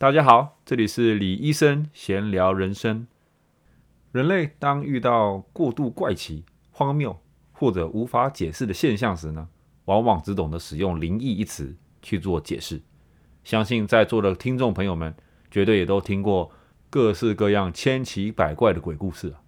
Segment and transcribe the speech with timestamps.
[0.00, 3.08] 大家好，这里是李医生闲聊人生。
[4.12, 7.18] 人类当遇到过度怪奇、荒谬
[7.50, 9.48] 或者无法解释的现象时呢，
[9.86, 12.80] 往往只懂得使用“灵异”一词去做解释。
[13.42, 15.12] 相信在座的听众朋友们，
[15.50, 16.52] 绝对也都听过
[16.88, 19.42] 各式各样千奇百怪的鬼故事啊。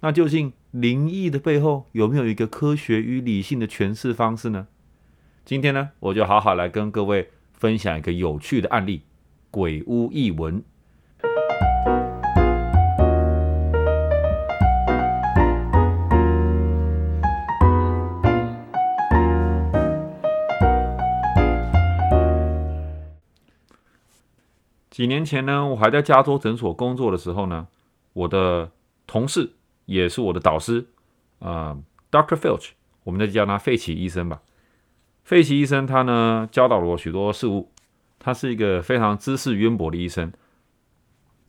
[0.00, 4.68] 那究竟灵异的背后有没有一个科学与理性的诠释方式呢？
[5.46, 9.04] 今天呢，我就好好来跟各位分享一个有趣的案例——
[9.50, 10.62] 鬼屋异闻。
[24.90, 27.68] 几年前呢，我还在加州诊所工作的时候呢，
[28.12, 28.70] 我的
[29.06, 29.52] 同事。
[29.86, 30.86] 也是我的导师，
[31.38, 31.74] 啊
[32.10, 32.36] ，Dr.
[32.36, 32.72] Filch，
[33.04, 34.42] 我们就叫他费奇医生吧。
[35.24, 37.70] 费奇医生他呢教导了我许多事物，
[38.18, 40.32] 他是一个非常知识渊博的医生。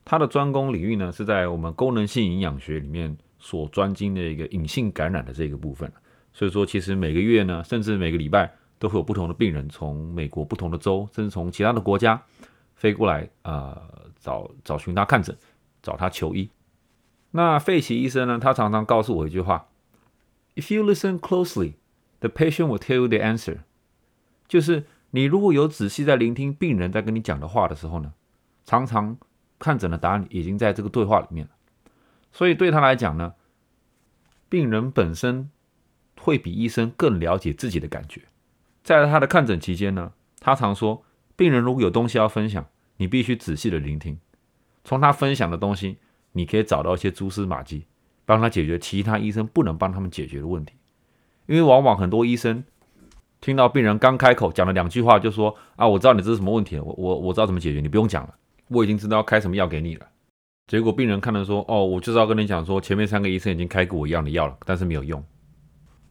[0.05, 5.91] 他的专攻领域呢是在我们功能性营养学里面所专精的一个隐性感染的这个部分。
[6.33, 12.21] 所以说，其实每个月呢，甚至每个礼拜都会有不同的病人从美国不同的州，甚至从其他的国家
[12.75, 13.81] 飞过来啊，
[14.19, 15.35] 找找寻他看诊，
[15.81, 16.49] 找他求医。
[17.31, 18.39] 那费奇医生呢？
[18.39, 19.67] 他常常告诉我一句话
[20.55, 21.73] ：“If you listen closely,
[22.19, 23.57] the patient will tell you the answer。”
[24.47, 28.13] 就是你如果有仔细在聆听病人在跟你讲的话的时候呢，
[28.65, 29.17] 常常
[29.57, 31.51] 看诊的答案已经在这个对话里面了。
[32.31, 33.33] 所以对他来讲呢，
[34.47, 35.49] 病人本身
[36.19, 38.21] 会比医生更了解自己的感觉。
[38.83, 41.03] 在他的看诊期间呢，他常说，
[41.35, 42.65] 病人如果有东西要分享，
[42.97, 44.19] 你必须仔细的聆听，
[44.83, 45.97] 从他分享的东西。
[46.33, 47.87] 你可以找到一些蛛丝马迹，
[48.23, 50.75] 帮他解决其他医生不能帮他们解决的问题。
[51.47, 52.63] 因为往往很多医生
[53.49, 58.35] 听到病人刚开口讲了两句话，就说：“啊，我知道你这是什么问题，我我我知道怎么解决，你不用讲了，
[58.67, 60.05] 我已经知道要开什么药给你了。”
[60.67, 65.23] 结果病人看了说：“哦，我就是要跟你讲说，前面三个医生已经开过我一样的药了，但是没有用。”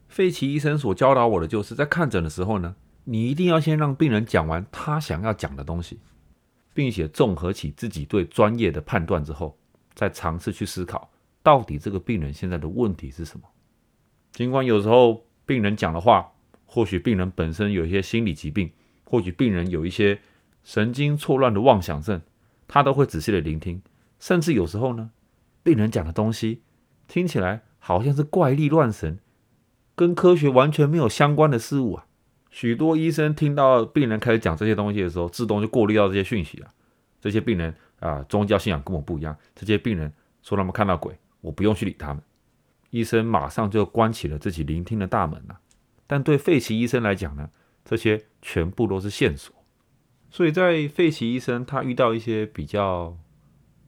[0.09, 2.75] 费奇医生所教导我的，就是在看诊的时候呢，
[3.05, 6.01] 你一定要先让病人讲完他想要讲的东西，
[6.75, 9.57] 并且综合起自己对专业的判断之后。
[9.95, 11.09] 再尝试去思考，
[11.43, 13.47] 到底这个病人现在的问题是什么？
[14.33, 16.31] 尽管有时候病人讲的话，
[16.69, 18.71] 或许病人本身有一些心理疾病，
[19.03, 20.21] 或许病人有一些
[20.63, 22.21] 神经错乱的妄想症，
[22.69, 23.83] 他都会仔细的聆听。
[24.21, 25.11] 甚至有时候呢，
[25.65, 26.63] 病人讲的东西
[27.09, 29.19] 听起来好像是怪力乱神，
[29.97, 32.07] 跟科学完全没有相关的事物啊。
[32.51, 36.69] 许多医生听到病人开始讲这些东西的时候，自动就过滤掉这些讯息了。
[37.21, 37.75] 这些病人。
[37.99, 39.37] 啊，宗教信仰跟我不一样。
[39.57, 42.23] 这些病人说他们看到鬼，我不用去理他们。
[42.91, 45.59] 医生马上就关起了自己聆听的大门了。
[46.09, 47.49] 但对费奇医生来讲呢，
[47.85, 49.55] 这些全部都是线索。
[50.29, 53.17] 所以在费奇医生他遇到一些比较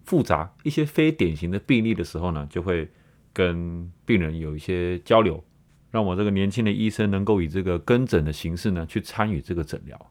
[0.04, 2.88] 复杂、一些非典型的病例的时候呢，就会
[3.32, 5.42] 跟病人有一些交流，
[5.90, 10.10] 让我这个年轻的医生能够以这个跟诊的形式呢去参与这个诊疗。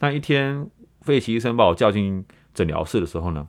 [0.00, 0.68] 那一天，
[1.00, 2.26] 费奇医生把我叫进。
[2.52, 3.46] 诊疗室的时候呢，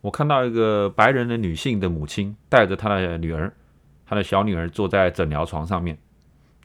[0.00, 3.54] 我看到一个白人的女性的母亲带着她的女儿，
[4.04, 5.96] 她的小女儿坐在诊疗床上面，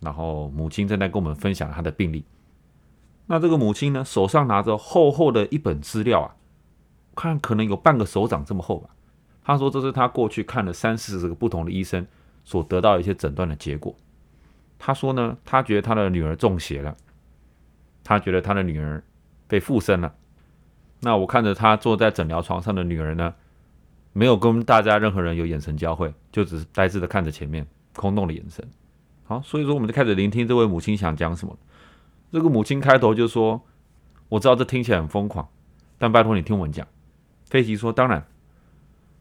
[0.05, 2.23] 然后母亲正在跟我们分享她的病历。
[3.25, 6.35] 那这个母亲呢，手上拿着厚厚的一本资料啊，
[7.15, 8.91] 看可能有半个手掌这么厚吧。
[9.43, 12.05] 她说这是她过去看了三四十个不同的医生
[12.43, 13.95] 所得到一些诊断的结果。
[14.77, 16.95] 她说呢，她觉得她的女儿中邪了，
[18.03, 19.03] 她觉得她的女儿
[19.47, 20.13] 被附身了。
[21.01, 23.33] 那我看着她坐在诊疗床上的女儿呢，
[24.13, 28.63] 没有跟大家任何人有眼神交汇，就只是呆滞的看着前面，空洞的眼神。
[29.25, 31.57] 好，所以说我们就开始聆听这位母亲想讲什么。
[32.31, 33.61] 这个母亲开头就说
[34.29, 35.47] ：“我知道这听起来很疯狂，
[35.97, 36.87] 但拜托你听我讲。”
[37.45, 38.25] 飞奇说：“当然。”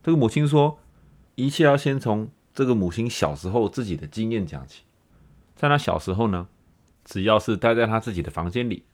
[0.02, 0.78] 这个母亲说
[1.34, 4.84] ：“一切要先从这个母亲小时候自己的经验讲起。
[5.56, 6.48] 在她小时候呢，
[7.04, 8.84] 只要是待在她自己的房间里，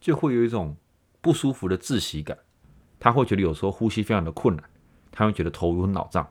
[0.00, 0.76] 就会有一种。”
[1.22, 2.38] 不舒服的窒息感，
[2.98, 4.64] 她会觉得有时候呼吸非常的困难，
[5.12, 6.26] 她会觉得头晕脑胀，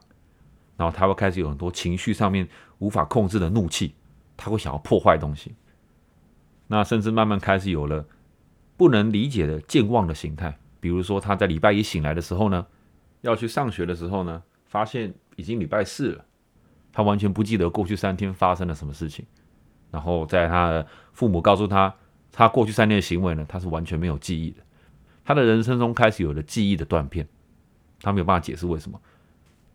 [0.75, 2.49] 然后她会开始有很多情绪上面
[2.79, 3.93] 无法控制的怒气，
[4.39, 5.53] 他会想要破坏东西，
[6.67, 8.05] 那甚至慢慢开始有了
[8.77, 12.65] 不能理解的健忘的形态，比如说他在礼拜一醒来的时候呢，
[13.21, 16.25] 要去上学的时候呢，发现已经礼拜四了，
[16.93, 19.25] 他完全不记得过去三天发生了什么事情，
[19.91, 21.93] 然后在他的父母告诉他
[22.31, 24.61] 他过去三天的行为呢，他是完全没有记忆的。
[25.25, 27.27] 他的人生中开始有了记忆的断片，
[28.01, 28.99] 他没有办法解释为什么，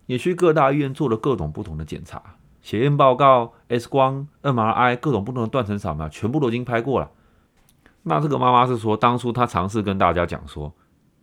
[0.07, 7.11] 也去各大医院做了各种不同的检查，血验报告、X 光、MRI，各种不同的断层扫描，全部都已经拍过了。
[8.05, 10.75] 那这个妈妈是说，当初她尝试跟大家讲说，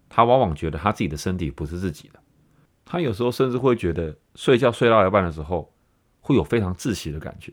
[0.08, 2.20] 她往往觉得她自己的身体不是自己的。
[2.86, 5.74] 她有时候甚至会觉得睡觉睡到一半的时候，
[6.20, 7.52] 会有非常窒息的感觉，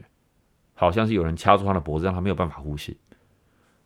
[0.75, 2.99] 好像是有人掐住她的脖子，让她没有办法呼吸。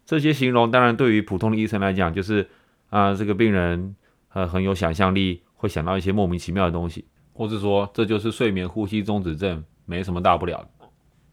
[0.04, 2.50] 这些形容当然对于普通的医生来讲，就是
[2.90, 3.94] 啊，这个病人
[4.32, 10.69] 呃很有想象力，会想到一些莫名其妙的东西，或是说这就是睡眠呼吸中止症，没什么大不了。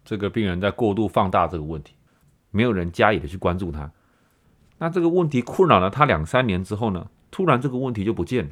[0.03, 1.95] 这个病人在过度放大这个问题，
[2.51, 3.91] 没有人加以的去关注他。
[4.77, 8.51] 那这个问题困扰了他两三年之后呢，突然这个问题就不见了。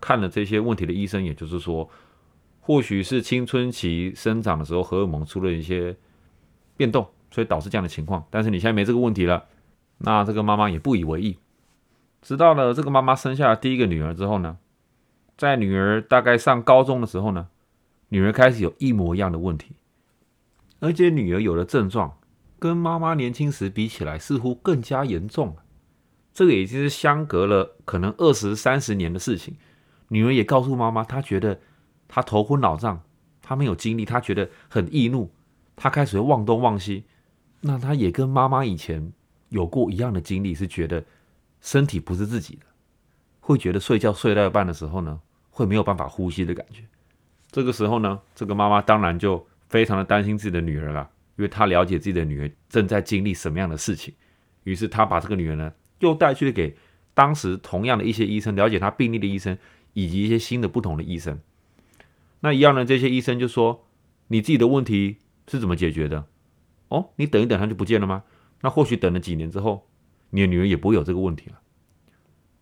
[0.00, 1.88] 看了这些问题的医生，也就是说，
[2.60, 5.96] 或许是青春期生长的时候荷尔蒙出了一些
[6.76, 7.06] 变动。
[7.32, 9.44] 所以导致这样的情况，但是你现在没这个问题了，
[9.98, 11.38] 那这个妈妈也不以为意。
[12.22, 14.58] 直到了这个妈妈生下了第一个女儿之后呢，
[15.36, 17.46] 在女儿大概上高中的时候呢，
[18.10, 19.74] 女儿开始有一模一样的问题，
[20.80, 22.18] 而且女儿有的症状
[22.58, 25.62] 跟妈妈年轻时比起来似乎更加严重了。
[26.34, 29.56] 这个已经是相隔了可能二十三十年的事情。
[30.08, 31.60] 女儿也告诉妈妈，她觉得
[32.08, 33.00] 她头昏脑胀，
[33.40, 35.30] 她没有精力，她觉得很易怒，
[35.76, 37.04] 她开始会忘东忘西。
[37.60, 39.12] 那她也跟妈妈以前
[39.50, 41.04] 有过一样的经历，是觉得
[41.60, 42.66] 身体不是自己的，
[43.38, 45.20] 会觉得睡觉睡到一半的时候呢，
[45.50, 46.82] 会没有办法呼吸的感觉。
[47.50, 54.14] 这个时候呢，这个妈妈当然就非常的担心自己的女儿了，因为她了解自己的女儿正在经历什么样的事情。
[54.64, 56.76] 于是她把这个女儿呢，又带去给
[57.14, 59.58] 当时同样的一些医生，了解她病例的医生，
[59.92, 61.40] 以及一些新的不同的医生。
[62.40, 63.84] 那一样的这些医生就说
[64.28, 65.18] ：“你自己的问题
[65.48, 66.26] 是怎么解决的？”
[66.88, 68.24] 哦，你等一等，他就不见了吗？
[68.62, 69.86] 那或许等了几年之后，
[70.30, 71.60] 你的女儿也不会有这个问题了。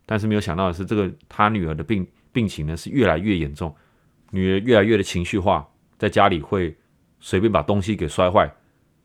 [0.05, 3.75] 但是没有想到的是，这个他女儿的病病情呢是越来越严重，
[4.31, 5.67] 女儿越来越的情绪化，
[5.97, 6.77] 在家里会
[7.21, 8.53] 随便把东西给摔坏，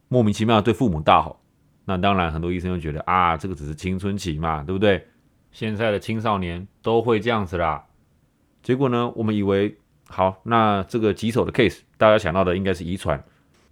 [0.08, 1.40] 莫名其妙对父母大吼。
[1.86, 5.08] 那当然，很多医生就觉得啊，这个只是青春期嘛，对不对？
[5.52, 7.86] 现在的青少年都会这样子啦。
[8.62, 9.78] 结果呢，我们以为
[10.08, 13.24] 好，那这个棘手的 case，大家想到的应该是遗传。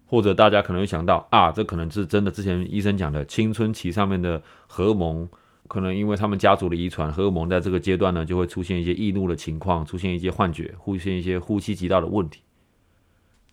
[0.05, 2.29] 或者大家可能会想到啊，这可能是真的。
[2.29, 5.25] 之前医生讲的青春期上面的荷尔蒙，
[5.71, 12.41] 可能因为他们家族的遗传，荷尔蒙在这个阶段呢，就会出现一些易怒的情况，出现一些幻觉，出现一些呼吸急道的问题。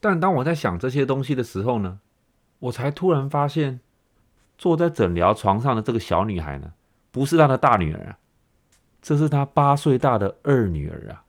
[0.01, 2.01] 但当我在想这些东西的时候呢，
[2.59, 3.79] 我才突然发现，
[4.57, 6.73] 坐在诊疗床上的这个小女孩呢，
[7.13, 8.19] 不是她的大女儿啊，
[9.01, 11.23] 这是她八岁大的二女儿啊。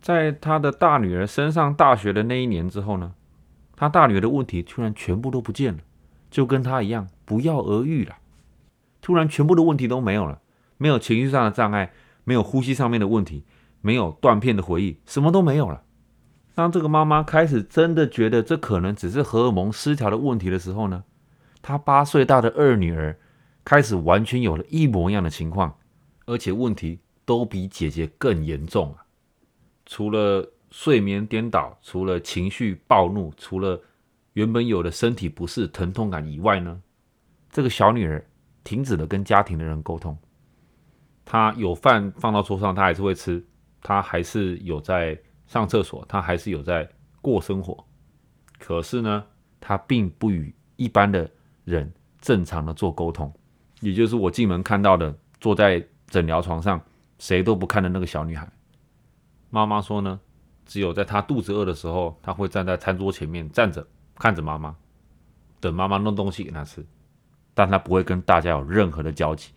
[0.00, 3.14] 在她的大女儿升上大学的那一年之后呢。
[3.76, 5.80] 他大女儿的问题突然全部都不见了，
[6.30, 8.14] 就跟他一样不药而愈了。
[9.04, 10.40] 突然全部的问题都没有了，
[10.78, 11.92] 没有情绪上的障碍，
[12.24, 13.44] 没有呼吸上面的问题，
[13.82, 15.82] 没有断片的回忆，什么都没有了。
[16.54, 21.04] 当这个妈妈开始真的觉得这可能只是荷尔蒙失调的问题的时候呢，
[21.60, 23.16] 她八岁大的二女儿
[23.64, 25.76] 开始完全有了一模一样的情况，
[26.26, 29.04] 而且问题都比姐姐更严重啊！
[29.86, 30.50] 除了。
[30.76, 33.80] 睡眠颠倒，除了情绪暴怒，除了
[34.32, 36.80] 原本有的身体不适、疼痛感以外呢，
[37.48, 38.26] 这个小女儿
[38.64, 40.18] 停止了跟家庭的人沟通。
[41.24, 43.38] 他有饭放到桌上，他还是会吃；
[43.82, 45.16] 他还是有在
[45.46, 46.88] 上厕所，他还是有在
[47.22, 47.86] 过生活。
[48.58, 49.24] 可是呢，
[49.60, 51.30] 他并不与一般的
[51.64, 53.32] 人正常的做沟通，
[53.80, 56.80] 也就是我进门看到的，坐在诊疗床上
[57.18, 58.50] 谁都不看的那个小女孩。
[59.50, 60.18] 妈妈说呢。
[60.66, 64.74] 只有在他肚子饿的时候，他会站在餐桌前面站着，看着妈妈，
[65.60, 66.82] 等妈妈弄东西给他吃，
[67.54, 69.52] 但他不会跟大家有任何的交集。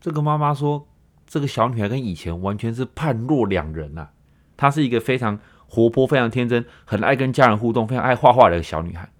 [0.00, 0.86] 这个妈妈说，
[1.26, 4.10] 这个小女孩跟以前完全是判若两人呐。
[4.56, 9.10] 她是一个非常活泼、非常天真、很爱跟家人互动、非常爱画画的小女孩。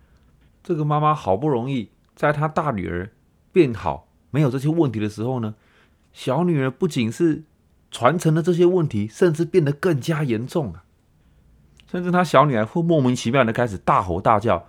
[0.63, 3.11] 这个妈妈好不容易在她大女儿
[3.53, 5.55] 变好、没有这些问题的时候呢，
[6.13, 7.45] 小女儿不仅是
[7.91, 10.85] 传承了这些问题，甚至变得更加严重啊。
[11.87, 14.67] 甚至她小女孩会莫名其妙的开始大吼大叫，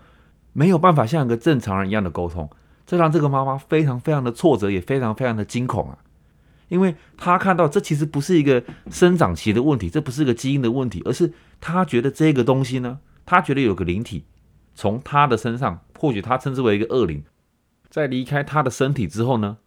[0.54, 2.50] 没有办法像一个正常人一样的沟通，
[2.86, 5.98] 这让这个妈妈非常非常的挫折，也非常非常的惊恐啊！
[6.68, 14.26] 因为她看到这其实不是一个生长期的问题，这不是一个基因的问题，而是她觉得这个东西呢，她觉得有个灵体
[14.74, 17.24] 从她的身上，或许她称之为一个恶灵，
[17.90, 19.58] 在离开她的身体之后呢，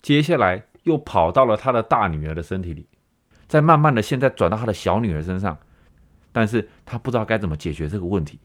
[0.00, 2.86] 接下来又跑到了她的大女儿的身体里，
[3.46, 5.58] 再慢慢的现在转到她的小女儿身上。
[6.32, 8.38] 但是她不知道该怎么解决这个问题，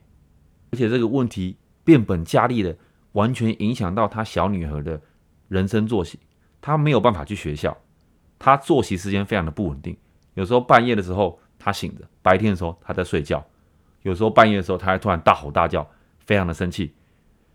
[0.71, 2.77] 而且这个问题变本加厉的，
[3.13, 4.99] 完全影响到他小女儿的
[5.47, 6.19] 人生作息。
[6.61, 7.75] 他没有办法去学校，
[8.37, 9.97] 他作息时间非常的不稳定。
[10.35, 13.43] 有时候半夜的时候他醒着，白天的时候他在睡觉。
[14.03, 15.89] 有时候半夜的时候他还突然大吼大叫，
[16.19, 16.93] 非常的生气。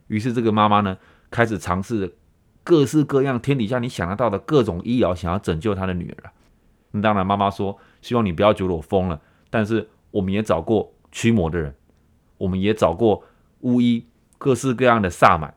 [0.08, 0.96] 于是这个妈妈呢，
[1.30, 2.16] 开始尝试
[2.62, 6.32] 各式各样天底下你想得到的各种医疗，想要拯救她的女儿。
[6.90, 9.20] 那当然，妈妈说希望你不要觉得我疯了，
[9.50, 11.74] 但是我们也找过驱魔的人，
[12.38, 13.22] 我们也找过
[13.60, 14.06] 巫医，
[14.38, 15.54] 各式各样的萨满，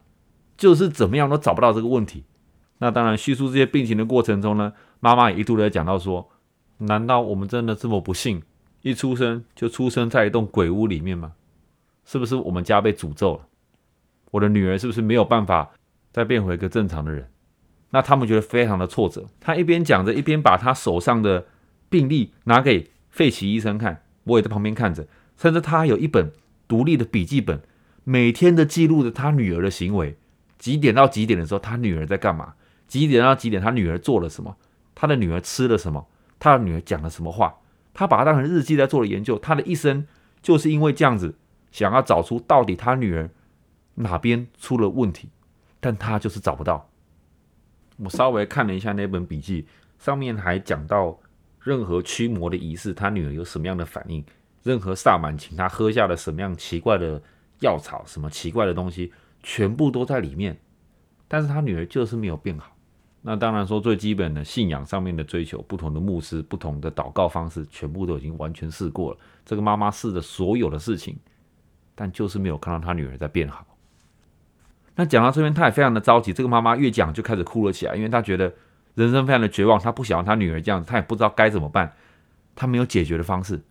[0.58, 2.24] 就是怎么样都找不到这个问题。
[2.80, 6.30] 那当然，叙述这些病情的过程中呢，妈妈也一度在讲到说，
[6.78, 8.42] 难道我们真的这么不幸，
[8.82, 11.34] 一出生就出生在一栋鬼屋里面吗？
[12.06, 13.42] 是不是我们家被诅咒了？
[14.32, 15.72] 我的女儿是不是没有办法
[16.12, 17.30] 再变回一个正常的人？
[17.92, 19.26] 那他们觉得非常的挫折。
[19.40, 21.46] 他一边讲着，一边把他手上的
[21.90, 25.06] 病历拿给费奇医生看，我也在旁边看着。
[25.36, 26.32] 甚至他还有一本
[26.68, 27.60] 独立的笔记本，
[28.10, 30.18] 每天的记录着他女儿的行为，
[30.58, 32.56] 几点到几点的时候，他女儿在干嘛？
[32.88, 34.58] 几点到几点，他女儿做了什么？
[34.96, 36.04] 他的女儿吃了什么？
[36.40, 37.56] 他的女儿讲了什么话？
[37.94, 39.38] 他把它当成日记在做的研究。
[39.38, 40.08] 他的一生
[40.42, 41.36] 就是因为这样子，
[41.72, 43.30] 想要找出到底他女儿
[43.94, 45.30] 哪边出了问题，
[45.80, 46.90] 但他就是找不到。
[47.98, 49.68] 我稍微看了一下那本笔记，
[50.00, 51.16] 上面还讲到
[51.62, 54.24] 任何驱魔的仪式，他女儿有什么样的反应；
[54.64, 57.22] 任何萨满请他喝下了什么样奇怪的
[57.60, 59.12] 药草，什么奇怪的东西，
[59.42, 60.60] 全部都在里面。
[61.28, 62.76] 但是他女儿就是没有变好。
[63.22, 69.18] 那当然说最基本的信仰上面的追求，不同的牧师、不同的祷告方式，全部都已经完全试过了。
[69.46, 71.18] 这个妈妈试的所有的事情，
[71.96, 73.66] 但就是没有看到她女儿在变好。
[74.96, 76.32] 那讲到这边，她也非常的着急。
[76.32, 78.54] 这个妈妈越讲就开始哭了起来，因为她觉得
[78.96, 81.94] 人生非常的绝望，她不想要她女儿这样子，她也不知道该怎么办，
[82.56, 83.62] 她没有解决的方式。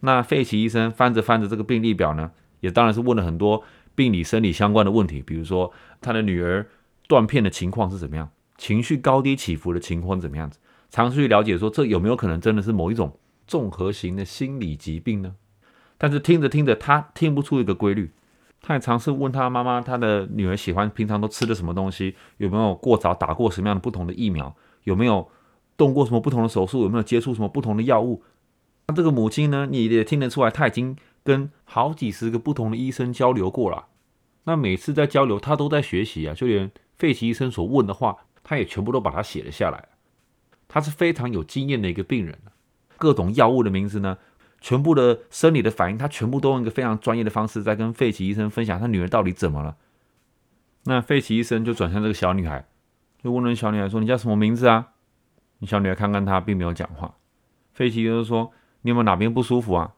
[0.00, 2.30] 那费奇医生翻着翻着这个病历表呢，
[2.64, 3.62] 也当然是问了很多
[3.94, 6.66] 病理生理相关的问题，比如说他的女儿
[7.06, 13.12] 断片的情况是怎么样，情绪高低起伏的情况怎么样子，尝试去了解说这有没有可能真的是某一种
[13.46, 15.34] 综合型的心理疾病呢？
[15.98, 18.10] 但是听着听着，他听不出一个规律。
[18.66, 22.14] 他也尝试问他妈妈，他的女儿喜欢平常都吃的什么东西？
[22.38, 24.56] 有没有过早打过什么样的不同的疫苗？
[24.84, 25.28] 有没有
[25.76, 26.82] 动过什么不同的手术？
[26.82, 28.22] 有没有接触什么不同的药物？
[28.86, 29.68] 那这个母亲呢？
[29.70, 33.86] 你也听得出来，他已经跟好几十个不同的医生交流过了。
[34.44, 39.88] 那每次在交流，他都在学习啊，就连费奇医生所问的话，他也全部都把它写了下来。
[40.68, 42.38] 他是非常有经验的一个病人
[42.96, 44.18] 各种药物的名字呢？
[44.60, 49.76] 全部的生理的反应，他全部都用一个非常专业的方式在跟费奇医生分享他女儿到底怎么了。
[50.84, 52.66] 那费奇医生就转向这个小女孩，
[53.22, 54.88] 就问了小女孩说：“你叫什么名字啊？”
[55.60, 57.14] 你小女孩看看他，并没有讲话。
[57.72, 58.52] 费奇医生说
[58.82, 59.93] ：“你有没有哪边不舒服啊？”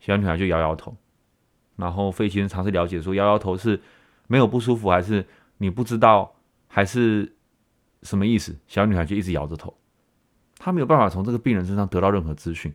[0.00, 0.96] 小女孩就摇摇头。
[1.76, 3.80] 然后费奇医生尝试了解说：“摇摇头是
[4.26, 5.24] 没有不舒服，还是
[5.58, 6.34] 你不知道，
[6.66, 7.36] 还是
[8.02, 9.72] 什么意思？”小女孩就一直摇着头，
[10.58, 12.74] 她没有办法从这个病人身上得到任何资讯。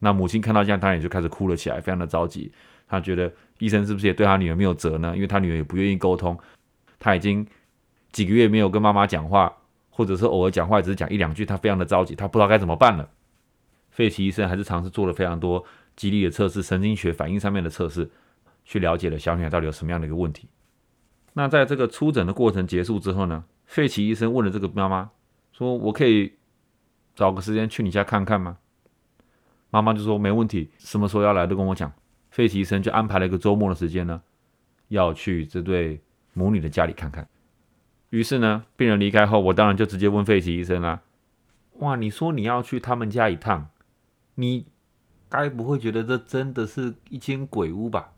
[0.00, 2.52] 那母亲看到这样，当然也就开始哭了起来，非常的着急。
[2.88, 5.14] 她觉得医生是不是也对她女儿没有责呢？
[5.14, 6.36] 因为她女儿也不愿意沟通，
[6.98, 7.46] 她已经
[8.10, 9.56] 几个月没有跟妈妈讲话，
[9.88, 13.08] 或者是偶尔讲话只是讲一两句，她非常的着急，她不知道该怎么办了。
[13.90, 15.64] 费奇医生还是尝试做了非常多
[15.96, 18.08] 激励的测试、神经学反应上面的测试，
[18.64, 20.48] 去了解了小女孩到底有什么样的一个问题。
[21.32, 25.10] 那在这个出诊的过程结束之后呢，费奇医生问了这个妈妈
[25.52, 26.34] 说：“我可以
[27.14, 28.58] 找个时间去你家看看吗？”
[29.70, 31.92] 妈妈就说没问题，什么时候要来都跟我讲。
[32.30, 34.22] 费奇医生就安排了一个周末的时间呢，
[34.88, 36.00] 要去这对
[36.34, 37.26] 母女的家里看看。
[38.10, 41.02] 于是呢，病人离开后，我当然就直接问费奇医生啦
[41.80, 43.68] ：“哇，你说你要去他们家一趟，
[44.36, 44.66] 你
[45.28, 48.12] 该不会觉得这真的是一间鬼屋吧？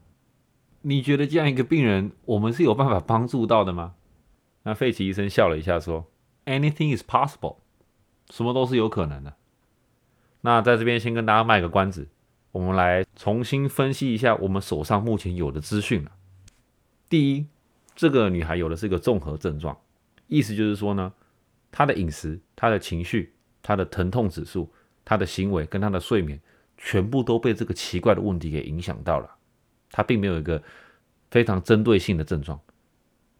[0.82, 3.94] 你觉得这样一个病人，我们是有办法帮助到的吗？”
[4.64, 6.06] 那费奇医生笑了一下说
[6.44, 7.56] ：“Anything is possible，
[8.30, 9.34] 什么都是有可能的。”
[10.42, 12.08] 那在这边先跟大家卖个关子，
[12.52, 16.06] 我们来重新分析一下我们手上目前有的资讯
[17.08, 17.46] 第一，
[17.94, 19.76] 这个女孩有的是一个综合症状，
[20.26, 21.12] 意思就是说呢，
[21.72, 24.70] 她的饮食、她的情绪、她的疼痛指数、
[25.04, 26.40] 她的行为跟她的睡眠，
[26.78, 29.28] 全部都被这个奇怪的问题给影响到了。
[29.90, 30.62] 他并没有一个
[31.30, 32.58] 非常针对性的症状。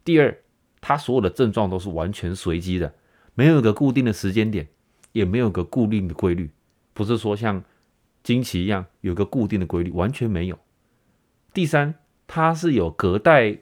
[0.03, 0.37] 第二，
[0.81, 2.93] 他所有的症状都是完全随机的，
[3.33, 4.67] 没有一个固定的时间点，
[5.11, 6.51] 也没有个固定的规律。
[6.93, 7.63] 不是说像
[8.23, 10.59] 惊奇一样有个固定的规律，完全没有。
[11.53, 11.95] 第三，
[12.27, 13.59] 它是有隔代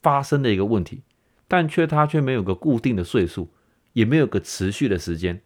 [0.00, 1.02] 发生的一个问题，
[1.46, 3.50] 但却它却没有个固定的岁数，
[3.92, 5.42] 也没有个持续的时间。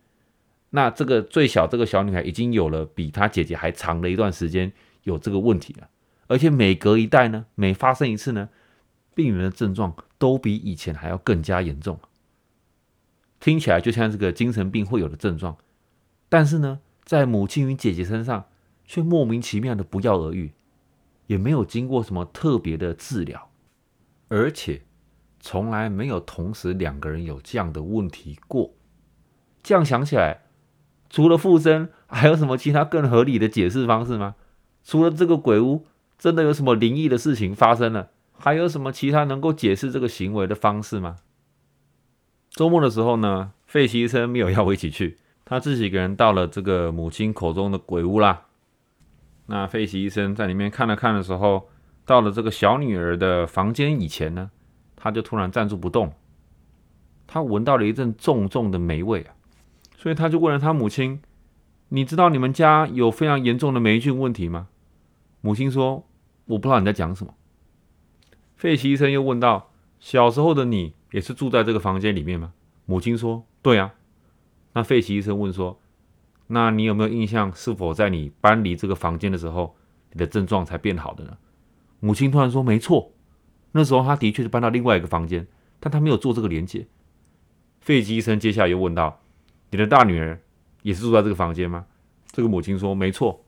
[0.70, 4.72] 那这个最小这个小女孩已经有了比她姐姐还长的一段时间
[5.04, 5.88] 有这个问题了，
[6.26, 8.48] 而且每隔一代呢，每发生一次呢，
[9.14, 11.98] 病人的症状都比以前还要更加严重。
[13.38, 15.56] 听起来就像这个精神病会有的症状，
[16.28, 16.80] 但是呢？
[17.04, 18.46] 在母亲与姐姐身上，
[18.84, 20.50] 却莫名其妙的不药而愈，
[21.28, 23.48] 也没有经过什么特别的治疗，
[24.26, 24.82] 而且
[25.38, 28.74] 从来没有同时两个人有这样的问题过。
[29.62, 30.45] 这样想起来，
[31.08, 34.34] 除了附身，还有什么其他更合理的解释方式吗？
[34.84, 35.86] 除了这个鬼屋
[36.18, 41.16] 真的有什么灵异的事情发生了，还有什么其他能够解释这个行为的方式吗？
[42.50, 48.46] 周末的时候呢，费奇医生没有要我一起去，他自己一个人到了这个母亲口中的鬼屋啦。
[49.46, 51.68] 那费奇医生在里面看了看的时候，
[52.04, 54.50] 到了这个小女儿的房间以前呢，
[54.96, 56.12] 他就突然站住不动，
[57.26, 59.35] 他闻到了一阵重重的霉味啊。
[60.06, 61.20] 所以他就问了他母亲
[61.90, 64.68] ：“你知道你们家有非常严重的霉菌问题吗？”
[65.42, 66.06] 母亲说
[66.46, 67.34] ：“我不知道你在讲什么。”
[68.54, 72.52] 费奇医生又问道：“小时候的你也是住在这个房间里面吗？”
[72.86, 73.94] 母亲说：“对啊。”
[74.74, 75.80] 那费奇医生问说
[76.46, 79.74] ：“那你有没有印象，是否在你搬离这个房间的时候，
[80.12, 81.36] 你的症状才变好的呢？”
[81.98, 83.10] 母亲突然说：“没错，
[83.72, 85.48] 那时候他的确是搬到另外一个房间，
[85.80, 86.86] 但他没有做这个连接。”
[87.82, 89.20] 费奇医生接下来又问道。
[89.70, 90.40] 你的大女儿
[90.82, 91.84] 也是住在这个房间吗？
[92.32, 93.44] 这个母亲说：“没错，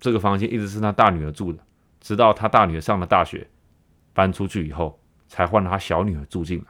[0.00, 1.60] 这个房间一直是她大女儿住的，
[2.00, 3.48] 直到她大女儿上了大学，
[4.12, 4.98] 搬出去以后，
[5.28, 6.64] 才换了她小女儿住进来。”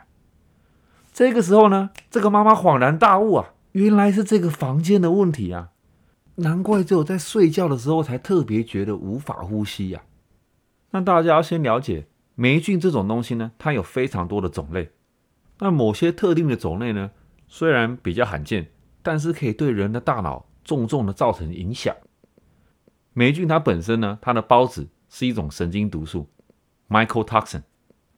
[1.13, 5.71] 这个时候呢，这个妈妈恍然大悟啊，原来是这个房间的问题啊！
[6.37, 10.03] 难怪只有在睡觉的时候才特别觉得无法呼吸呀。
[10.91, 14.91] 那大家要先了解霉菌这种东西呢，它有非常多的种类，
[15.61, 17.11] 那某些特定的种类呢，
[17.49, 18.69] 虽然比较罕见。
[19.07, 21.95] 但是可以对人的大脑重重的造成影响。
[23.13, 26.29] 霉菌它本身呢，它的孢子是一种神经毒素
[26.89, 27.63] ，mycotoxin，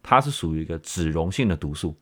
[0.02, 1.98] 它是属于一个脂溶性的毒素。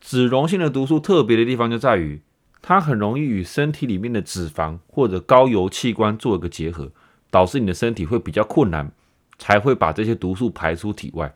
[0.00, 2.22] 脂溶性的毒素特别的地方就在于，
[2.62, 6.90] 它很容易与身体里面的脂肪或者高油器官做一个结合，
[7.30, 8.90] 导致你的身体会比较困难，
[9.36, 11.34] 才会把这些毒素排出体外。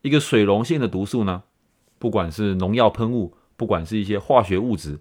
[0.00, 1.42] 一个水溶性的毒素呢，
[1.98, 4.98] 不管是农药喷雾，不管是一些化学物质。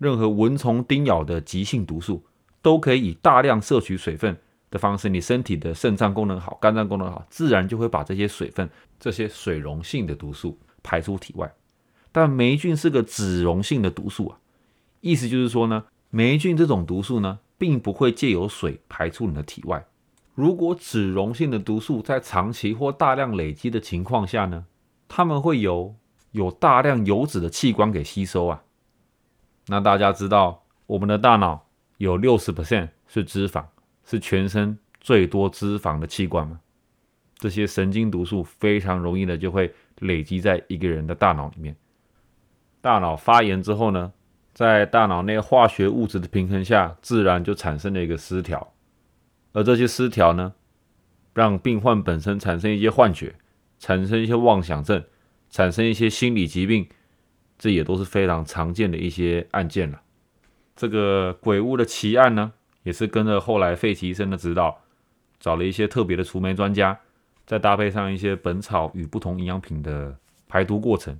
[0.00, 2.24] 任何蚊虫叮咬的急性毒素，
[2.62, 4.34] 都可以以大量摄取水分
[4.70, 8.66] 的方式，你身体的肾脏功能好，肝脏功能好，自然就会把这些水分、
[8.98, 11.52] 这些水溶性的毒素排出体外。
[12.10, 14.38] 但霉菌是个脂溶性的毒素啊，
[15.02, 19.84] 意思就是说呢，霉菌这种毒素呢，并不会借由水排出你的体外。
[20.34, 24.64] 如果脂溶性的毒素在长期或大量累积的情况下呢，
[25.08, 25.94] 它们会由
[26.30, 28.62] 有大量油脂的器官给吸收啊。
[29.70, 31.64] 那大家知道，我们的大脑
[31.98, 33.64] 有六十 percent 是脂肪，
[34.04, 36.58] 是全身最多脂肪的器官吗？
[37.38, 41.76] 这些神经毒素非常容易的就会累积在一个人的大脑里面。
[42.80, 44.12] 大脑发炎之后呢，
[44.52, 48.72] 在大脑内化学物质的平衡下，自然就产生了一个失调。
[49.52, 50.52] 而这些失调呢，
[51.32, 53.36] 让病患本身产生一些幻觉，
[53.78, 55.04] 产生一些妄想症，
[55.48, 56.88] 产生一些心理疾病。
[57.60, 60.00] 这也都是非常常见的一些案件了。
[60.74, 62.50] 这个鬼屋的奇案呢，
[62.84, 64.80] 也是跟着后来费奇医生的指导，
[65.38, 66.98] 找了一些特别的除霉专家，
[67.44, 70.16] 再搭配上一些本草与不同营养品的
[70.48, 71.14] 排毒过程，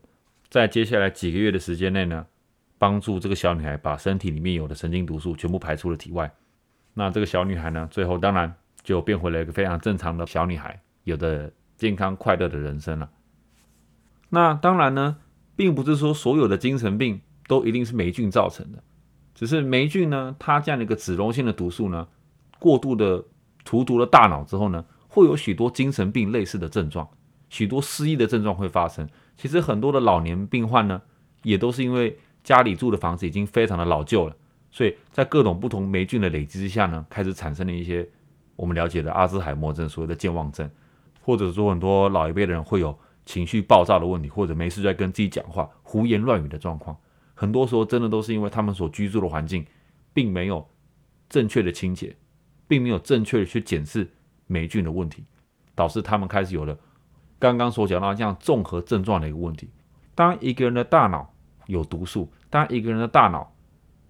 [0.48, 2.24] 在接下来几个月的时间内呢，
[2.79, 6.33] 帮助这个小女孩把身体里面有的神经毒素全部排出了体外。
[6.94, 8.50] 那这个小女孩呢，最后当然
[8.83, 13.11] 就变回了一个非常正常的小女孩，有的健康快乐的人生了。
[14.31, 15.18] 那当然呢。
[15.61, 18.83] 并不是说所有的精神病都一定是霉菌造成的，
[19.35, 22.09] 只是霉菌呢，它这样的一个脂溶性的毒素呢，
[22.59, 23.23] 过度的
[23.62, 27.07] 荼毒了大脑之后呢，会有许多精神病类似的症状，
[27.51, 29.07] 许多失忆的症状会发生。
[29.37, 31.03] 其实很多的老年病患呢，
[31.42, 34.35] 也都是因为家里住的房子已经非常的老旧了，
[34.70, 38.09] 所以在各种不同霉菌的累积之下呢，开始产生了一些
[38.57, 40.70] 我们了解的阿兹海默症，所谓的健忘症，
[41.20, 42.99] 或者说很多老一辈的人会有。
[43.31, 46.97] 情绪爆炸的问题，或者没事在跟自己讲话、胡言乱语的状况，
[47.33, 49.64] 很多时候真的都是因为他们所居住的环境
[50.12, 50.69] 并没有
[51.29, 52.16] 正确的清洁，
[52.66, 54.11] 并没有正确的去检视
[54.49, 55.25] 霉菌的问题，
[55.77, 56.77] 导致他们开始有了
[57.38, 59.71] 刚刚所讲到这样综合症状的一个问题。
[60.16, 61.33] 当一个人的大脑
[61.66, 63.55] 有毒素，当一个人的大脑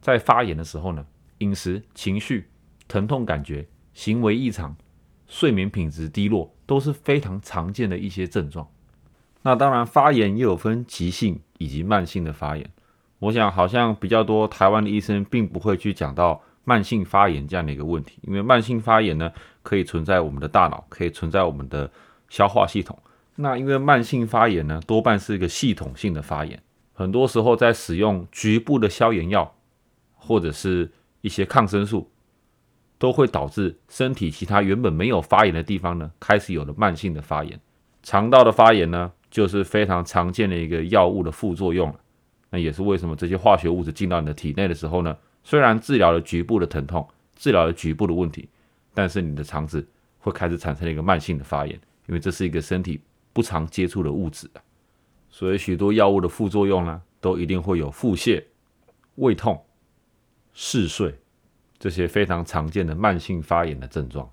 [0.01, 1.05] 在发炎的时候呢，
[1.41, 2.49] 饮食、情绪、
[2.89, 4.75] 疼痛感觉、行为异常、
[5.27, 8.67] 睡眠品质低落，都是非常常见的一些症状。
[9.43, 12.71] 那当然，发炎也有分急性以及慢性的发炎。
[13.19, 21.91] 我想，好像比较多台湾的医生并不会去讲到慢性发炎这样的一个问题，因为慢性发炎呢，可以存在我们的大脑，可以存在我们的
[22.29, 22.99] 消化系统。
[23.37, 29.55] 那因为慢性发炎呢，多半是一个系统性的发炎，很多时候在使用局部的消炎药
[30.15, 30.91] 或者是
[31.23, 32.11] 一些抗生素，
[32.99, 37.59] 都会导致身体其他原本没有发炎的地方呢，开始有了慢性的发炎。
[38.03, 39.13] 肠道的发炎呢？
[39.31, 42.01] 就是非常常见的一个药物的副作用了，
[42.51, 48.49] 那也是为什么这些化学物质进到你的体内的时候呢，虽然治疗了局部的疼痛，治疗了局部的问题，
[48.93, 49.87] 但是你的肠子
[50.19, 51.75] 会开始产生一个慢性的发炎，
[52.09, 53.01] 因为这是一个身体
[53.33, 54.61] 不常接触的物质啊。
[55.31, 58.43] 所以许多药物的副作用呢，都一定会有腹泻、
[59.15, 59.63] 胃痛、
[60.53, 61.15] 嗜睡
[61.79, 64.29] 这些非常常见的慢性发炎的症状。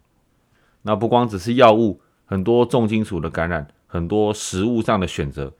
[0.81, 5.51] 那不光只是药物，很多重金属的感染，很多食物上的选择，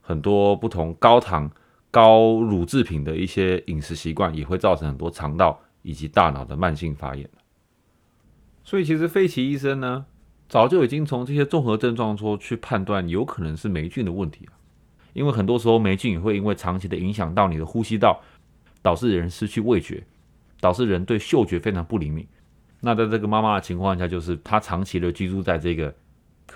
[0.00, 1.50] 很多不同高糖、
[1.90, 7.28] 高乳制品的一些饮食习惯，也会造成很多肠道以及大脑的慢性发炎。
[8.64, 10.04] 所以其实费奇医生呢，
[10.48, 14.52] 早就已经从这些综合症状说去判断，有可能是霉菌的问题了。
[15.12, 18.20] 因为很多时候霉菌也会因为长期的影响到你的呼吸道，
[18.82, 20.04] 导致人失去味觉，
[20.60, 22.26] 导致人对嗅觉非常不灵敏。
[22.80, 25.94] 那在这个妈妈的情况下，就是她长期的居住在这个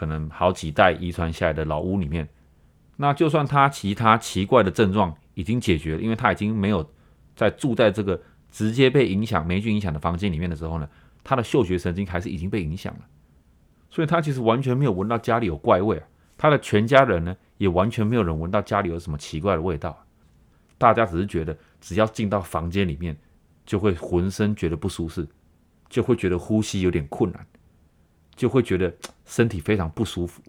[0.01, 2.27] 可能好几代遗传下来的老屋里面。
[2.97, 6.91] 那就算他其他奇怪的症状已经解决了，因为他已经没有
[7.37, 8.19] 在住在这个
[8.51, 10.89] 直接被影响霉菌影响的房间里面的时候呢，
[11.23, 13.01] 他的嗅觉神经还是已经被影响了，
[13.91, 16.07] 所以他其实完全没有闻到家里有怪味啊。
[16.39, 17.37] 他的全家人呢？
[17.59, 20.03] 也完全没有人闻到家里有什么奇怪的味道，
[20.79, 23.15] 大家只是觉得只要进到房间里面，
[23.67, 25.29] 就会浑身觉得不舒适，
[25.91, 27.47] 就会觉得呼吸有点困难，
[28.41, 28.93] 就会觉得
[29.27, 30.43] 身体非常不舒服。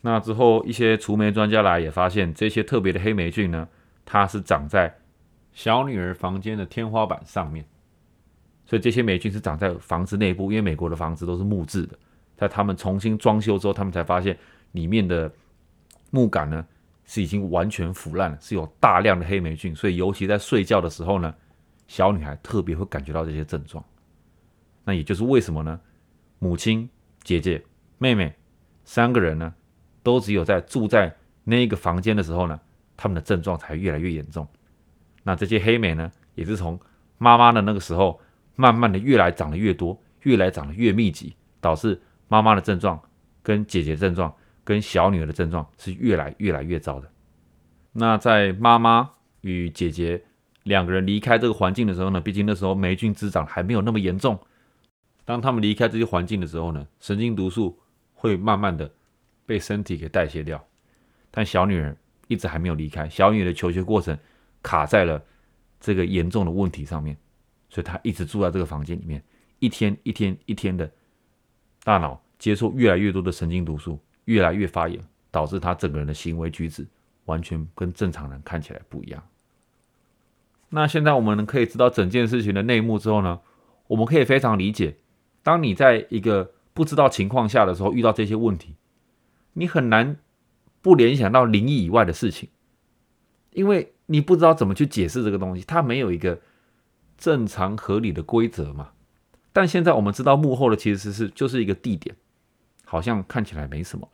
[0.00, 3.68] 那之后，一些除霉专家来也发现，这些特别的黑霉菌呢，
[4.04, 4.94] 它是长在
[5.52, 7.64] 小女儿房间的天花板上面，
[8.64, 11.98] 所以这些霉菌是长在房子内部，因为美国的房子都是木质的，
[12.36, 14.38] 在他们重新装修之后，他们才发现
[14.72, 15.30] 里面的。
[16.10, 16.64] 木杆呢
[17.04, 21.34] 是已经完全腐烂了，是有大量的黑霉菌，所以尤其在睡觉的时候呢，
[21.88, 23.84] 小女孩特别会感觉到这些症状。
[24.84, 25.80] 那也就是为什么呢？
[26.38, 26.88] 母亲、
[27.24, 27.60] 姐姐、
[27.98, 28.32] 妹妹
[28.84, 29.52] 三个人呢，
[30.04, 32.60] 都只有在住在那个房间的时候呢，
[32.96, 34.46] 他们的症状才越来越严重。
[35.24, 36.78] 那这些黑霉呢，也是从
[37.18, 38.20] 妈妈的那个时候，
[38.54, 43.02] 慢慢的越来长得越多，越来长得越密集，导致妈妈的症状
[43.42, 44.32] 跟姐姐症状。
[44.66, 47.06] 跟小女儿的症状是越来越来越糟的。
[47.92, 49.10] 那在妈妈
[49.42, 50.24] 与姐姐
[50.62, 54.40] 两个人离开这个环境的时候呢，毕竟那时候霉菌滋长还没有那么严重。
[55.24, 57.78] 当他们离开这些环境的时候呢，神经毒素
[58.12, 58.90] 会慢慢的
[59.46, 60.64] 被身体给代谢掉。
[61.30, 61.96] 但小女儿
[62.28, 64.18] 一直还没有离开，小女儿的求学过程
[64.62, 65.22] 卡在了
[65.80, 67.16] 这个严重的问题上面，
[67.68, 69.22] 所以她一直住在这个房间里面，
[69.58, 70.90] 一天一天一天的，
[71.82, 73.98] 大脑接受越来越多的神经毒素。
[74.26, 74.98] 越来越发炎，
[75.30, 76.86] 导致他整个人的行为举止
[77.26, 79.22] 完全跟正常人看起来不一样。
[80.70, 83.38] 那现在我们可以知道整件事情的内幕之后呢，
[83.86, 84.96] 我们可以非常理解，
[85.44, 88.74] 当你在一个不知道情况下的时候遇到这些问题，
[89.52, 90.16] 你很难
[90.82, 92.48] 不联想到灵异以外的事情，
[93.52, 96.40] 因为你不知道怎么去解释这个东西，它没有一个
[97.16, 98.90] 正常合理的规则嘛。
[99.52, 102.16] 但现在我们知道幕后的其实是就是一个地点。
[102.86, 104.08] 好像看起来没什么，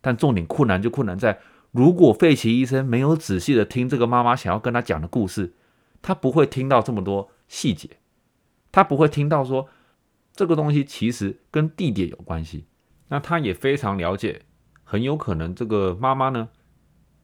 [0.00, 1.40] 但重点困难就困难在，
[1.72, 5.54] 如果费奇医生没有仔细的听这个妈妈想要跟他讲的故事，
[6.00, 7.88] 他不会听到这么多细节，
[8.70, 9.68] 他不会听到说
[10.34, 12.66] 这个东西其实跟地点有关系。
[13.08, 14.42] 那他也非常了解，
[14.84, 16.48] 很有可能这个妈妈呢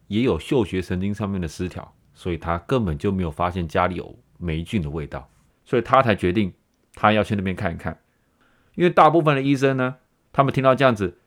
[0.06, 5.30] 也有嗅觉神经上面的失调，所以他根本就没有发现家里有霉菌的味道，
[5.64, 6.52] 所以他才决定
[6.94, 7.98] 他要去那边看一看，
[8.74, 9.96] 因为大部分的医生呢。
[10.30, 11.18] 他们听到这样子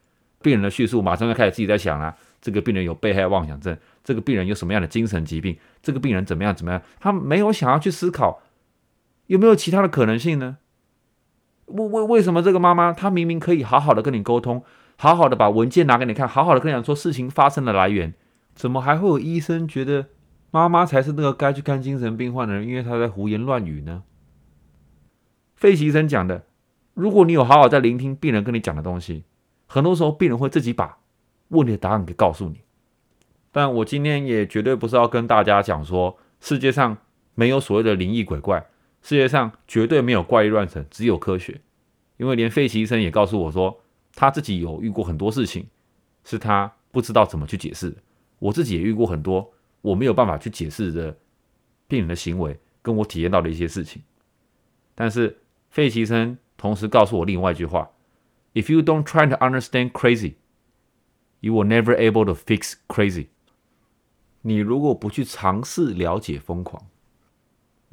[0.42, 6.82] 病人的叙述，马上就开始自己在想了：这个病人有被害妄想症，这个病人有什么样的精神疾病，这个病人怎么样怎么样？
[7.00, 8.42] 他没有想要去思考
[9.26, 10.60] 有没有其他的可能性呢？
[11.74, 14.64] 为为为什么这个妈妈她明明可以好好的跟你沟通，
[14.98, 18.14] 好好的把文件拿给你看，好好的跟你讲说事情发生的来源，
[18.54, 20.08] 怎么还会有医生觉得
[20.52, 22.68] 妈妈才是那个该去看精神病患的人？
[22.68, 24.04] 因为她在胡言乱语呢？
[25.56, 26.44] 费奇医生讲的。
[26.94, 29.24] 如果你有好好在聆听病人跟你讲的东西，
[29.66, 30.98] 很多时候病人会自己把
[31.48, 32.60] 问题的答案给告诉你。
[33.54, 36.98] 但我今天也绝对不是要跟大家讲说世界上
[37.34, 38.66] 没有所谓的灵异鬼怪，
[39.02, 41.62] 世界上绝对没有怪力乱神，只有科学。
[42.18, 43.82] 因为连费奇医生也告诉我说，
[44.14, 45.68] 他自己有遇过很多事情
[46.24, 47.96] 是他不知道怎么去解释。
[48.40, 51.18] 我自己也遇过很多我没有办法去解释的
[51.88, 54.02] 病人的行为，跟我体验到的一些事情。
[54.96, 56.38] 但是费奇医生。
[56.58, 57.90] 同时告诉我另外一句话
[58.54, 60.36] ：If you don't try to understand crazy,
[61.40, 63.30] you will never able to fix crazy。
[64.44, 66.86] 你如果不去尝试了解疯狂，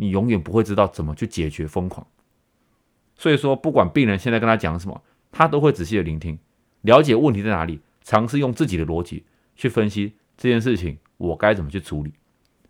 [0.01, 2.07] 你永远不会知道怎么去解决疯狂。
[3.15, 6.39] 所以说，不管病人现在跟他讲什么，他都会仔细的聆听，
[6.83, 9.25] 了解问题在哪里，尝试用自己的逻辑
[9.57, 12.13] 去分析这件事情，我该怎么去处理，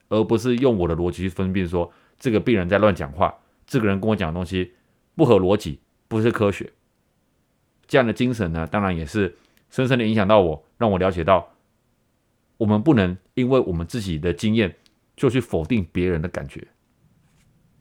[0.08, 3.34] 而不是用我的逻辑去分辨说这个病人在乱讲话，
[3.66, 4.72] 这个人跟我讲的东西
[5.14, 6.72] 不合逻辑，不是科学。
[7.86, 9.36] 这样的精神呢，当然也是
[9.68, 11.52] 深深的影响到我，让我了解到，
[12.56, 14.74] 我们不能因为我们自己的经验
[15.14, 16.66] 就去否定别人的感觉。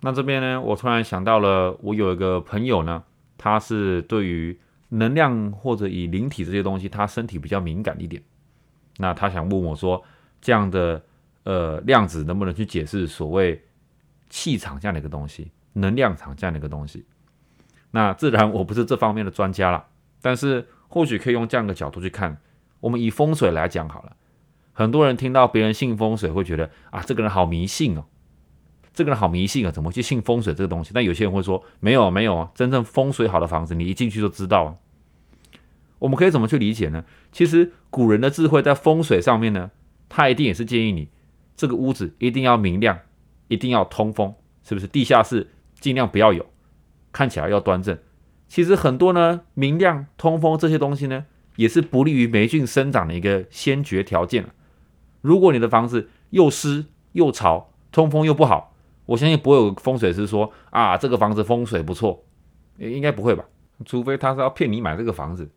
[0.01, 3.03] 那这边呢，我突然想到了，我有一个朋友呢，
[3.37, 4.57] 他是对于
[4.89, 8.21] 能量或者以灵体这些东西，他身体比较敏感一点。
[8.97, 10.03] 那他想问我说，
[10.39, 11.03] 这样的
[11.43, 13.61] 呃量子能不能去解释所谓
[14.29, 17.03] 气场这样的一个东西，能量场这样的一个东西？
[17.91, 19.85] 那自然我不是这方面的专家了，
[20.21, 22.37] 但是或许可以用这样的角度去看。
[22.79, 24.15] 我们以风水来讲好了，
[24.73, 28.05] 很多人听到别人信风水，会觉得啊，这个人好迷信哦。
[28.97, 30.89] 这个人好迷信啊，怎么去信风水这个东西？
[30.91, 34.79] 但有些人会说，没有没有啊，真正风水好的房子，你一进去就知道。
[35.99, 37.05] 我们可以怎么去理解呢？
[37.31, 39.69] 其实古人的智慧在风水上面呢，
[40.09, 41.09] 他一定也是建议你
[41.55, 42.97] 这个屋子一定要明亮，
[43.49, 44.33] 一定要通风，
[44.63, 44.87] 是不是？
[44.87, 46.43] 地下室尽量不要有，
[47.11, 47.95] 看起来要端正。
[48.47, 54.47] 其实很多呢，明亮、通风这些东西呢，也是不利于霉菌生长的一个先决条件
[55.21, 58.73] 如果你的房子又湿又潮，通风又不好，
[59.07, 62.23] 我相信不会有风水师说啊，这个房子风水不错，
[62.77, 63.43] 应该不会吧？
[63.83, 65.49] 除非他是要骗你买这个房子。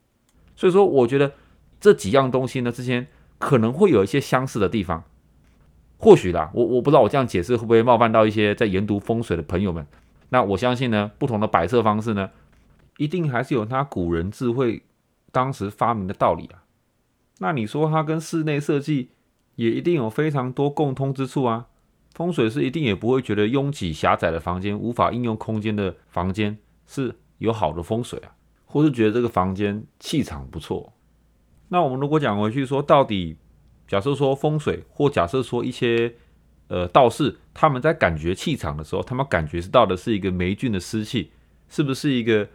[0.56, 1.32] 所以说，我觉得
[1.78, 3.06] 这几样东西呢，之间
[3.38, 5.04] 可能会有一些相似的地方。
[5.98, 9.86] 或许啦，我我不知道我这样解释会不会冒犯到一些在研读风水的朋友们。
[10.28, 12.30] 那我相信呢，不同的摆设方式呢，
[12.98, 14.82] 一定还是有他古人智慧
[15.32, 16.62] 当时发明的道理啊。
[17.38, 19.10] 那你说它跟室内设计
[19.56, 21.68] 也一定有非常多共通之处啊？
[22.12, 28.34] 风水师一定也不会觉得拥挤狭窄的房间、无法应用空间的房间是有好的风水啊，
[28.66, 30.92] 或是觉得这个房间气场不错。
[31.68, 33.38] 那我们如果讲回去说，到底
[33.86, 36.12] 假设说风水，或假设说一些
[36.66, 41.30] 呃道士他们在感觉气场的时候，他们感觉到的是一个霉菌的湿气，
[41.68, 42.46] 是不是一个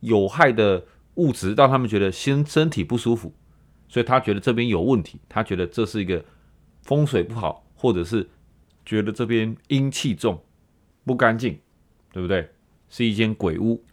[0.00, 3.34] 有害的物质，让他们觉得心身体不舒服，
[3.88, 6.22] 所以他觉得这边有问题，他觉得这是一个
[6.82, 8.28] 风水不好，或者是。
[8.88, 10.42] 觉得这边阴气重，
[11.04, 11.58] 不干净，
[12.10, 12.48] 对不对？
[12.88, 13.84] 是一间鬼屋。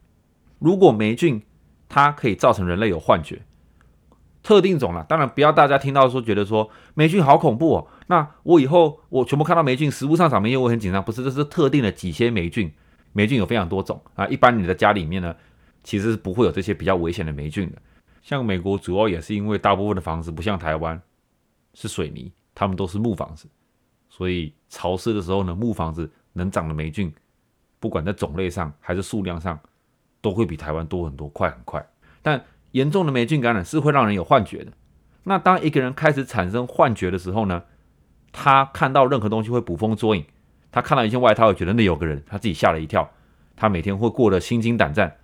[0.58, 1.42] 如果霉菌
[1.90, 3.42] 它可以造成人类有幻觉，
[4.42, 7.88] 特定种了，当然不要大家听到说觉得说霉菌好恐怖哦。
[8.08, 11.04] 那我以后我全部看到霉菌，食物上长霉菌，我很紧张。
[11.04, 12.72] 不是，这是特定的几些霉菌，
[13.12, 14.26] 霉菌有非常多种啊。
[14.28, 15.36] 一般你的家里面呢，
[15.84, 17.82] 其实是不会有这些比较危险的霉菌的。
[18.22, 21.02] 像美国主要也是因为大部分的房子不像台湾
[21.74, 23.50] 是水泥，他们都是木房子。
[24.16, 27.14] 所以潮湿的时候呢，木房子能长的霉菌，
[27.82, 29.60] 不管在种类上还是数量上，
[30.22, 31.86] 都会比台湾多很多，快很快。
[32.22, 34.72] 但严重的霉菌感染是会让人有幻觉的。
[35.24, 37.64] 那当一个人开始产生幻觉的时候呢，
[38.32, 40.26] 他看到任何东西会捕风捉影。
[40.72, 43.10] 他看到一件外套，觉得那有个人，他自己吓了一跳。
[43.58, 45.18] 他每天会过得心惊胆战。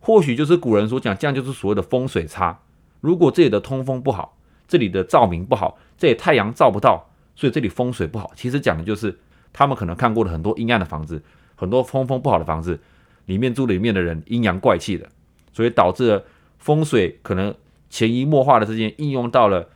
[0.00, 2.60] 或许就是古人所讲，这样就是所谓的风水差。
[3.00, 4.36] 如果这里的通风不好，
[4.66, 7.07] 这里的照明不好，这里太阳照不到。
[7.38, 9.16] 所以这里风水不好，其实讲的就是
[9.52, 11.22] 他们可能看过了很多阴暗的房子，
[11.54, 12.80] 很多通风不好的房子，
[13.26, 15.08] 里面住里面的人阴阳怪气的，
[15.52, 16.24] 所以导致了
[16.58, 17.54] 风水可能
[17.88, 19.68] 潜移默化的之间应用到了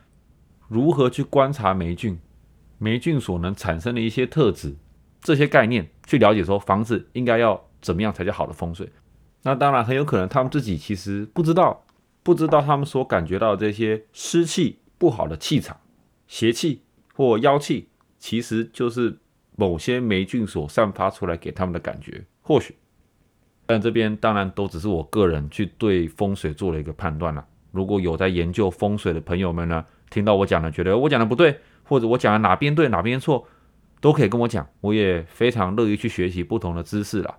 [0.67, 2.19] 如何去观察霉菌，
[2.79, 4.75] 霉菌所能产生的一些特质，
[5.21, 8.89] 这些概念去了解说房子应该要怎么样才叫好的风水。
[9.43, 11.85] 那当然很有可能他们自己其实不知道，
[12.23, 15.77] 不知道他们所感觉到这些湿气不好的气场、
[16.27, 16.81] 邪气。
[17.13, 19.17] 或妖气，其实就是
[19.55, 22.75] 某些霉菌所散发出来给他们的感觉，或许。
[23.65, 27.45] 但这边当然都只是我个人去对风水做了一个判断了。
[27.71, 33.47] 如果有在研究风水的朋友们呢，听到我讲的，觉得我讲的不对，或者我讲的哪边对哪边错，
[34.01, 37.37] 都可以跟我讲，我也非常乐意去学习不同的知识了。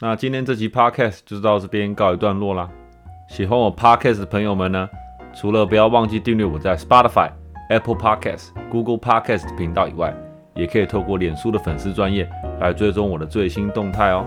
[0.00, 2.70] 那今天这集 podcast 就到这边告一段落啦。
[3.28, 4.88] 喜欢我 podcast 的朋友们呢，
[5.34, 7.39] 除了不要忘记订阅我在 Spotify。
[7.70, 10.12] Apple Podcast、Google Podcast 频道以外，
[10.54, 12.28] 也可以透过脸书的粉丝专业
[12.60, 14.26] 来追踪我的最新动态哦。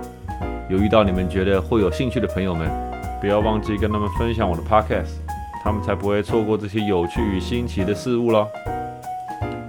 [0.70, 2.72] 有遇到你们觉得会有兴趣的朋友们，
[3.20, 5.18] 不要忘记跟他们分享我的 Podcast，
[5.62, 8.48] 他们才不会错过这些有趣与新奇的事物喽。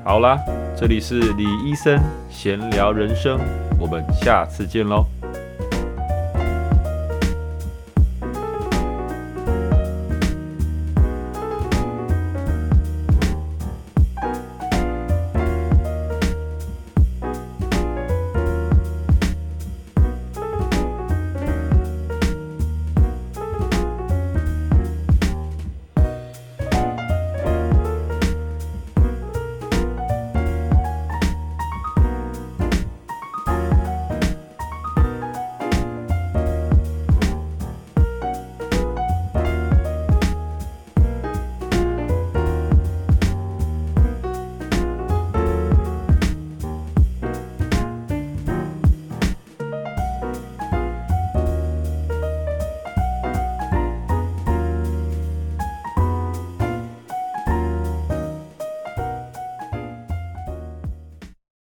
[0.05, 0.39] 好啦，
[0.77, 3.41] 这里是李医生闲聊人生，
[3.81, 5.05] 我们下次见喽。